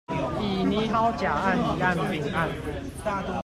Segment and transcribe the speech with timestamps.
[0.39, 2.49] 已擬好甲案乙案丙案